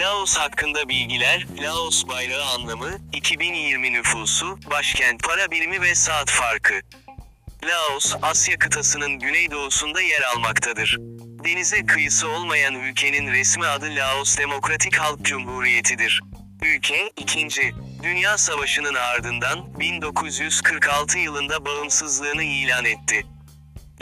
[0.00, 6.80] Laos hakkında bilgiler, Laos bayrağı anlamı, 2020 nüfusu, başkent para birimi ve saat farkı.
[7.64, 10.96] Laos, Asya kıtasının güneydoğusunda yer almaktadır.
[11.44, 16.20] Denize kıyısı olmayan ülkenin resmi adı Laos Demokratik Halk Cumhuriyeti'dir.
[16.62, 17.72] Ülke, 2.
[18.02, 23.26] Dünya Savaşı'nın ardından 1946 yılında bağımsızlığını ilan etti.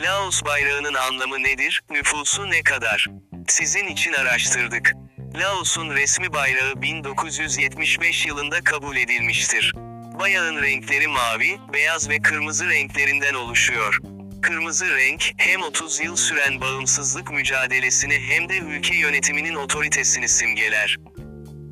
[0.00, 3.06] Laos bayrağının anlamı nedir, nüfusu ne kadar?
[3.48, 4.92] Sizin için araştırdık.
[5.34, 9.73] Laos'un resmi bayrağı 1975 yılında kabul edilmiştir.
[10.20, 13.98] Bayrağın renkleri mavi, beyaz ve kırmızı renklerinden oluşuyor.
[14.42, 20.96] Kırmızı renk, hem 30 yıl süren bağımsızlık mücadelesini hem de ülke yönetiminin otoritesini simgeler.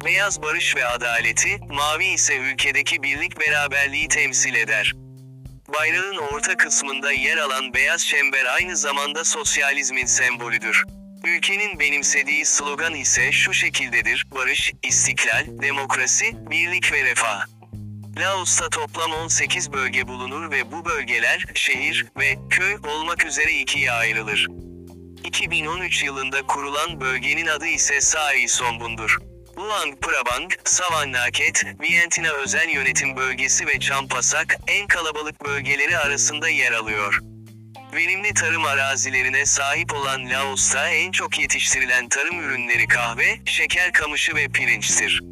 [0.06, 4.92] Beyaz barış ve adaleti, mavi ise ülkedeki birlik beraberliği temsil eder.
[5.68, 10.84] Bayrağın orta kısmında yer alan beyaz çember aynı zamanda sosyalizmin sembolüdür.
[11.24, 17.46] Ülkenin benimsediği slogan ise şu şekildedir: barış, istiklal, demokrasi, birlik ve refah.
[18.18, 24.46] Laos'ta toplam 18 bölge bulunur ve bu bölgeler, şehir ve köy olmak üzere ikiye ayrılır.
[25.24, 29.35] 2013 yılında kurulan bölgenin adı ise Sai Sombun'dur.
[29.58, 37.20] Luang Prabang, Savannaket, Vientiane Özel Yönetim Bölgesi ve Champasak, en kalabalık bölgeleri arasında yer alıyor.
[37.94, 44.48] Verimli tarım arazilerine sahip olan Laos'ta en çok yetiştirilen tarım ürünleri kahve, şeker kamışı ve
[44.48, 45.22] pirinçtir.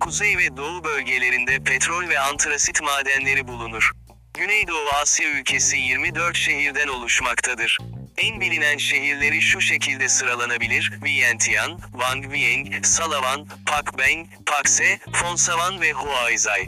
[0.00, 3.90] Kuzey ve Doğu bölgelerinde petrol ve antrasit madenleri bulunur.
[4.34, 7.78] Güneydoğu Asya ülkesi 24 şehirden oluşmaktadır.
[8.20, 15.92] En bilinen şehirleri şu şekilde sıralanabilir: Vientiane, Vang Vieng, Salavan, Pak Beng, Pakse, Phonsavan ve
[15.92, 16.66] Huaizai.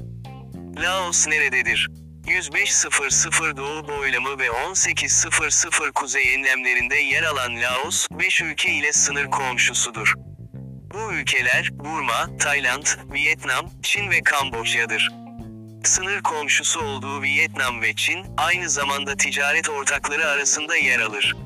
[0.76, 1.88] Laos nerededir?
[2.26, 10.14] 105.00 doğu boylamı ve 18.00 kuzey enlemlerinde yer alan Laos, 5 ülke ile sınır komşusudur.
[10.94, 15.21] Bu ülkeler, Burma, Tayland, Vietnam, Çin ve Kamboçya'dır.
[15.84, 21.36] Sınır komşusu olduğu Vietnam ve Çin, aynı zamanda ticaret ortakları arasında yer alır.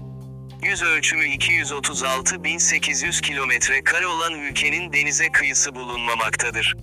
[0.62, 6.74] Yüz ölçümü 236.800 kilometre kare olan ülkenin denize kıyısı bulunmamaktadır.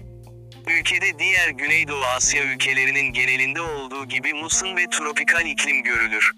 [0.67, 6.31] Ülkede diğer Güneydoğu Asya ülkelerinin genelinde olduğu gibi muson ve tropikal iklim görülür.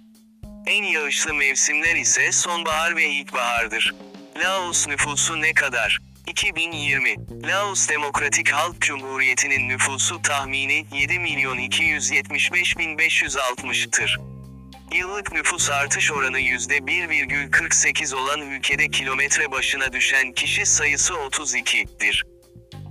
[0.66, 3.96] En yağışlı mevsimler ise sonbahar ve ilkbahardır.
[4.44, 6.00] Laos nüfusu ne kadar?
[6.28, 7.16] 2020
[7.48, 14.18] Laos Demokratik Halk Cumhuriyeti'nin nüfusu tahmini 7 milyon 275 bin 560'tır.
[14.94, 22.24] Yıllık nüfus artış oranı %1,48 olan ülkede kilometre başına düşen kişi sayısı 32'dir.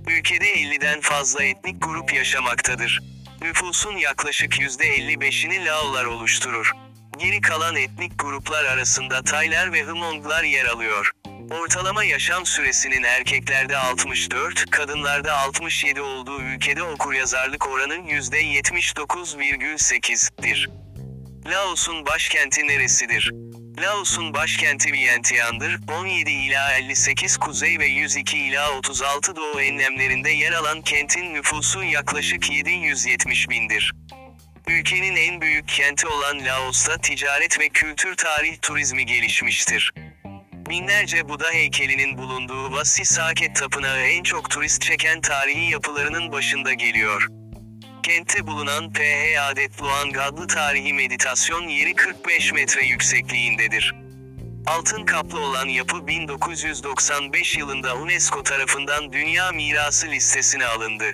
[0.07, 3.01] Ülkede 50'den fazla etnik grup yaşamaktadır.
[3.41, 6.71] Nüfusun yaklaşık %55'ini Laolar oluşturur.
[7.17, 11.14] Geri kalan etnik gruplar arasında Taylar ve Hmonglar yer alıyor.
[11.51, 20.69] Ortalama yaşam süresinin erkeklerde 64, kadınlarda 67 olduğu ülkede okuryazarlık oranı %79,8'dir.
[21.45, 23.31] Laos'un başkenti neresidir?
[23.79, 25.79] Laos'un başkenti Vientiane'dır.
[25.99, 32.51] 17 ila 58 kuzey ve 102 ila 36 doğu enlemlerinde yer alan kentin nüfusu yaklaşık
[32.51, 33.93] 770 bindir.
[34.67, 39.91] Ülkenin en büyük kenti olan Laos'ta ticaret ve kültür tarih turizmi gelişmiştir.
[40.69, 47.27] Binlerce Buda heykelinin bulunduğu Vasi Saket Tapınağı en çok turist çeken tarihi yapılarının başında geliyor.
[48.03, 49.41] Kentte bulunan P.H.
[49.41, 53.95] Adet Luang adlı tarihi meditasyon yeri 45 metre yüksekliğindedir.
[54.67, 61.05] Altın kaplı olan yapı 1995 yılında UNESCO tarafından Dünya Mirası listesine alındı.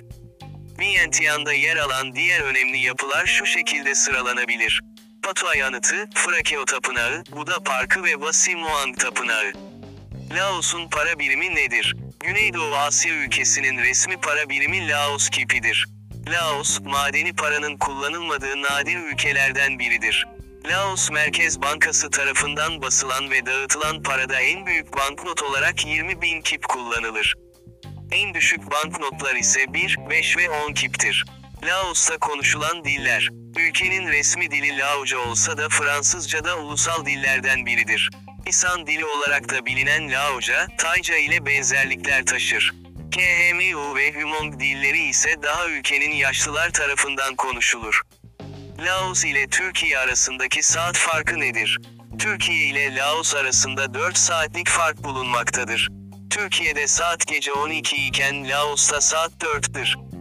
[0.78, 4.80] Vientiane'da yer alan diğer önemli yapılar şu şekilde sıralanabilir.
[5.22, 9.52] Patuay Anıtı, Frakeo Tapınağı, Buda Parkı ve Vasi Muang Tapınağı.
[10.34, 11.96] Laos'un para birimi nedir?
[12.20, 15.86] Güneydoğu Asya ülkesinin resmi para birimi Laos Kipi'dir.
[16.28, 20.26] Laos, madeni paranın kullanılmadığı nadir ülkelerden biridir.
[20.66, 26.68] Laos Merkez Bankası tarafından basılan ve dağıtılan parada en büyük banknot olarak 20 bin kip
[26.68, 27.34] kullanılır.
[28.12, 31.24] En düşük banknotlar ise 1, 5 ve 10 kiptir.
[31.64, 33.28] Laos'ta konuşulan diller.
[33.56, 38.10] Ülkenin resmi dili Laoca olsa da Fransızca da ulusal dillerden biridir.
[38.46, 42.72] İsan dili olarak da bilinen Laoca, Tayca ile benzerlikler taşır.
[43.10, 48.02] KHMU ve Hmong dilleri ise daha ülkenin yaşlılar tarafından konuşulur.
[48.78, 51.78] Laos ile Türkiye arasındaki saat farkı nedir?
[52.18, 55.88] Türkiye ile Laos arasında 4 saatlik fark bulunmaktadır.
[56.30, 60.11] Türkiye'de saat gece 12 iken Laos'ta saat 4'tır.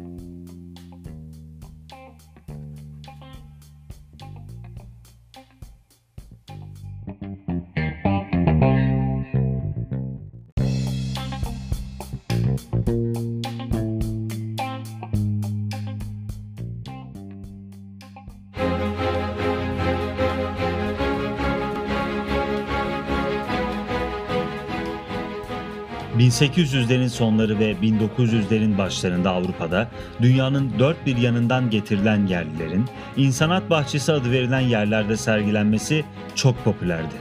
[26.22, 29.92] 1800'lerin sonları ve 1900'lerin başlarında Avrupa'da
[30.22, 32.86] dünyanın dört bir yanından getirilen yerlilerin
[33.18, 37.16] insanat bahçesi adı verilen yerlerde sergilenmesi çok popülerdi.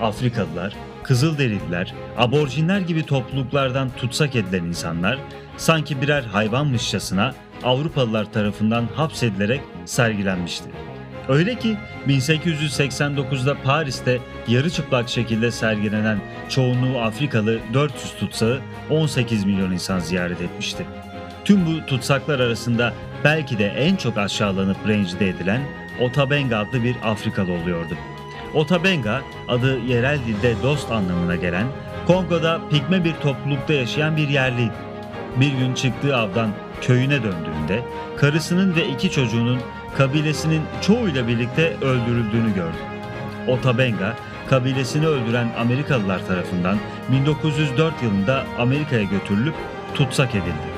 [0.00, 5.18] Afrikalılar, Kızılderililer, aborjinler gibi topluluklardan tutsak edilen insanlar
[5.56, 7.34] sanki birer hayvanmışçasına
[7.64, 10.68] Avrupalılar tarafından hapsedilerek sergilenmişti.
[11.28, 11.76] Öyle ki
[12.08, 18.60] 1889'da Paris'te yarı çıplak şekilde sergilenen çoğunluğu Afrikalı 400 tutsağı
[18.90, 20.86] 18 milyon insan ziyaret etmişti.
[21.44, 22.94] Tüm bu tutsaklar arasında
[23.24, 25.60] belki de en çok aşağılanıp rencide edilen
[26.00, 27.94] Otabenga adlı bir Afrikalı oluyordu.
[28.54, 31.66] Otabenga adı yerel dilde dost anlamına gelen
[32.06, 34.72] Kongo'da pigme bir toplulukta yaşayan bir yerliydi.
[35.36, 37.82] Bir gün çıktığı avdan köyüne döndüğünde
[38.16, 39.60] karısının ve iki çocuğunun
[39.98, 42.76] kabilesinin çoğuyla birlikte öldürüldüğünü gördü.
[43.48, 44.16] Otabenga,
[44.50, 46.78] kabilesini öldüren Amerikalılar tarafından
[47.12, 49.54] 1904 yılında Amerika'ya götürülüp
[49.94, 50.68] tutsak edildi.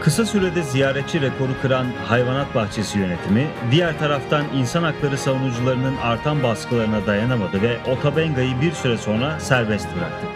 [0.00, 7.06] Kısa sürede ziyaretçi rekoru kıran hayvanat bahçesi yönetimi, diğer taraftan insan hakları savunucularının artan baskılarına
[7.06, 10.26] dayanamadı ve Otabenga'yı bir süre sonra serbest bıraktı.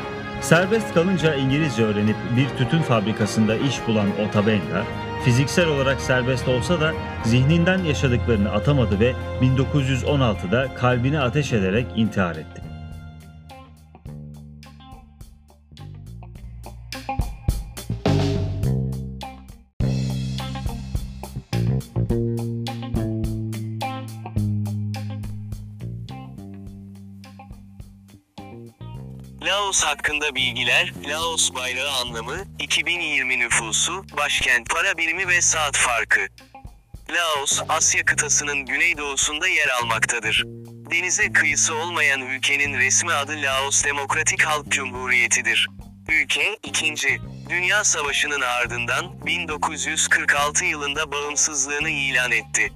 [0.40, 4.84] Serbest kalınca İngilizce öğrenip bir tütün fabrikasında iş bulan Otabenga,
[5.24, 6.92] fiziksel olarak serbest olsa da
[7.24, 12.63] zihninden yaşadıklarını atamadı ve 1916'da kalbini ateş ederek intihar etti.
[30.34, 36.20] Bilgiler, Laos bayrağı anlamı, 2020 nüfusu, başkent para birimi ve saat farkı.
[37.10, 40.42] Laos, Asya kıtasının güneydoğusunda yer almaktadır.
[40.90, 45.68] Denize kıyısı olmayan ülkenin resmi adı Laos Demokratik Halk Cumhuriyeti'dir.
[46.08, 46.94] Ülke, 2.
[47.48, 52.72] Dünya Savaşı'nın ardından 1946 yılında bağımsızlığını ilan etti.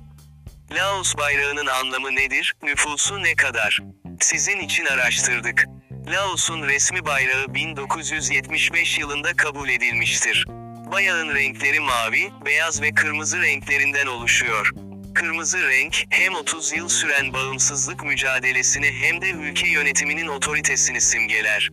[0.70, 3.78] Laos bayrağının anlamı nedir, nüfusu ne kadar?
[4.20, 5.66] Sizin için araştırdık.
[6.10, 10.44] Laos'un resmi bayrağı 1975 yılında kabul edilmiştir.
[10.92, 14.70] Bayrağın renkleri mavi, beyaz ve kırmızı renklerinden oluşuyor.
[15.14, 21.70] Kırmızı renk, hem 30 yıl süren bağımsızlık mücadelesini hem de ülke yönetiminin otoritesini simgeler.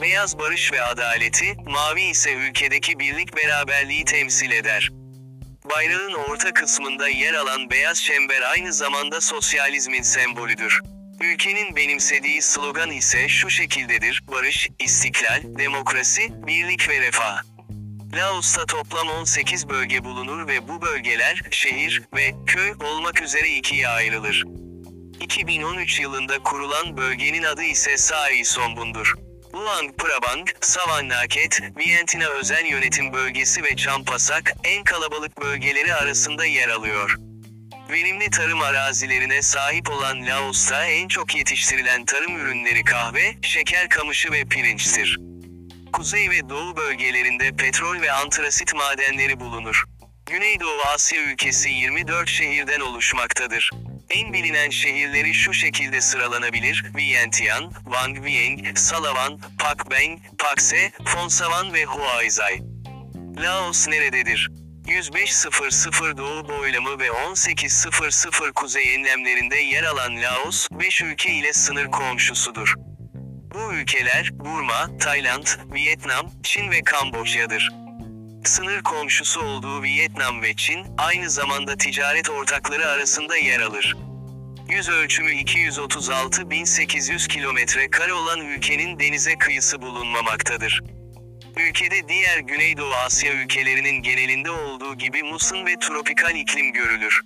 [0.00, 4.90] Beyaz barış ve adaleti, mavi ise ülkedeki birlik beraberliği temsil eder.
[5.70, 10.80] Bayrağın orta kısmında yer alan beyaz çember aynı zamanda sosyalizmin sembolüdür.
[11.22, 17.42] Ülkenin benimsediği slogan ise şu şekildedir, barış, istiklal, demokrasi, birlik ve refah.
[18.14, 24.44] Laos'ta toplam 18 bölge bulunur ve bu bölgeler, şehir ve köy olmak üzere ikiye ayrılır.
[25.20, 29.14] 2013 yılında kurulan bölgenin adı ise Sai Sombun'dur.
[29.54, 37.29] Luang Prabang, Savannakhet, Vientiane Özel Yönetim Bölgesi ve Champasak, en kalabalık bölgeleri arasında yer alıyor.
[37.90, 44.44] Verimli tarım arazilerine sahip olan Laos'ta en çok yetiştirilen tarım ürünleri kahve, şeker kamışı ve
[44.44, 45.18] pirinçtir.
[45.92, 49.84] Kuzey ve Doğu bölgelerinde petrol ve antrasit madenleri bulunur.
[50.26, 53.70] Güneydoğu Asya ülkesi 24 şehirden oluşmaktadır.
[54.10, 62.62] En bilinen şehirleri şu şekilde sıralanabilir: Vientiane, Wang Vieng, Salavan, Pakbeng, Pakse, Phonsavan ve Huaizai.
[63.36, 64.50] Laos nerededir?
[64.90, 72.74] 105.00 doğu boylamı ve 18.00 kuzey enlemlerinde yer alan Laos, 5 ülke ile sınır komşusudur.
[73.54, 77.70] Bu ülkeler, Burma, Tayland, Vietnam, Çin ve Kamboçya'dır.
[78.44, 83.96] Sınır komşusu olduğu Vietnam ve Çin, aynı zamanda ticaret ortakları arasında yer alır.
[84.68, 90.82] Yüz ölçümü 236.800 kilometre kare olan ülkenin denize kıyısı bulunmamaktadır.
[91.56, 97.20] Ülkede diğer Güneydoğu Asya ülkelerinin genelinde olduğu gibi muson ve tropikal iklim görülür.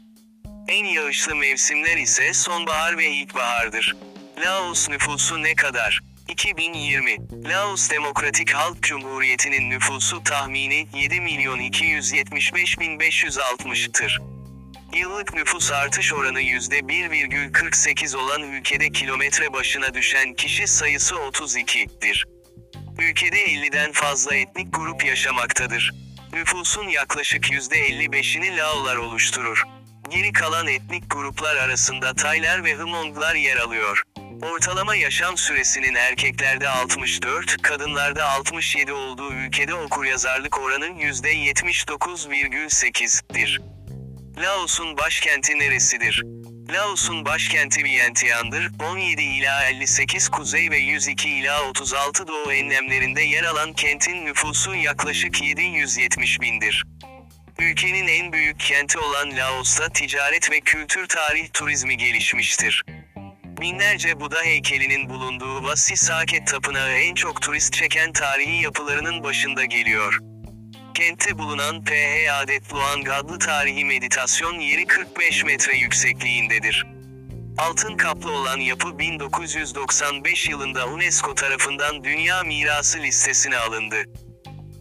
[0.69, 3.97] En yağışlı mevsimler ise sonbahar ve ilkbahardır.
[4.45, 6.00] Laos nüfusu ne kadar?
[6.28, 7.16] 2020
[7.49, 14.19] Laos Demokratik Halk Cumhuriyeti'nin nüfusu tahmini 7 milyon 275 bin 560'tır.
[14.97, 22.26] Yıllık nüfus artış oranı %1,48 olan ülkede kilometre başına düşen kişi sayısı 32'dir.
[22.98, 25.92] Ülkede 50'den fazla etnik grup yaşamaktadır.
[26.32, 29.62] Nüfusun yaklaşık %55'ini Laolar oluşturur.
[30.10, 34.02] Geri kalan etnik gruplar arasında Taylar ve Hmonglar yer alıyor.
[34.42, 43.60] Ortalama yaşam süresinin erkeklerde 64, kadınlarda 67 olduğu ülkede okuryazarlık oranı %79,8'dir.
[44.38, 46.22] Laos'un başkenti neresidir?
[46.71, 48.71] Laos'un başkenti Vientiane'dır.
[48.83, 55.42] 17 ila 58 kuzey ve 102 ila 36 doğu enlemlerinde yer alan kentin nüfusu yaklaşık
[55.42, 56.85] 770 bindir.
[57.59, 62.85] Ülkenin en büyük kenti olan Laos'ta ticaret ve kültür tarih turizmi gelişmiştir.
[63.61, 70.18] Binlerce Buda heykelinin bulunduğu Vasi Saket Tapınağı en çok turist çeken tarihi yapılarının başında geliyor.
[70.94, 76.86] Kentte bulunan Ph Adet Luang adlı tarihi meditasyon yeri 45 metre yüksekliğindedir.
[77.58, 83.96] Altın kaplı olan yapı 1995 yılında UNESCO tarafından Dünya Mirası listesine alındı.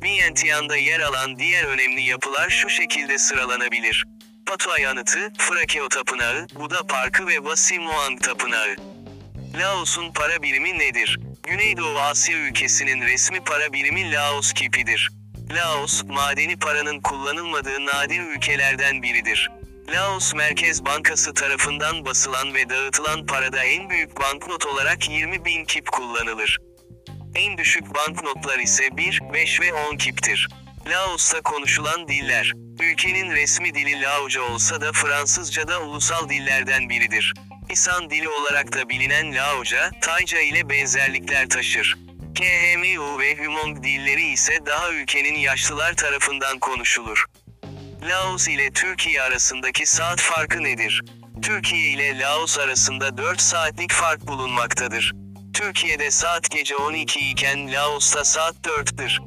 [0.04, 4.06] Vientiane'da yer alan diğer önemli yapılar şu şekilde sıralanabilir.
[4.46, 8.76] Patuay Anıtı, Frakeo Tapınağı, Buda Parkı ve Vasi Muang Tapınağı.
[9.60, 11.20] Laos'un para birimi nedir?
[11.44, 15.23] Güneydoğu Asya ülkesinin resmi para birimi Laos kipidir.
[15.54, 19.50] Laos, madeni paranın kullanılmadığı nadir ülkelerden biridir.
[19.90, 25.92] Laos Merkez Bankası tarafından basılan ve dağıtılan parada en büyük banknot olarak 20 bin kip
[25.92, 26.58] kullanılır.
[27.36, 30.48] En düşük banknotlar ise 1, 5 ve 10 kiptir.
[30.88, 32.52] Laos'ta konuşulan diller.
[32.82, 37.34] Ülkenin resmi dili Laoca olsa da Fransızca da ulusal dillerden biridir.
[37.70, 42.03] İsan dili olarak da bilinen Laoca, Tayca ile benzerlikler taşır.
[42.36, 47.26] KHMU ve Hmong dilleri ise daha ülkenin yaşlılar tarafından konuşulur.
[48.10, 51.02] Laos ile Türkiye arasındaki saat farkı nedir?
[51.42, 55.14] Türkiye ile Laos arasında 4 saatlik fark bulunmaktadır.
[55.54, 59.20] Türkiye'de saat gece 12 iken Laos'ta saat 4'tür.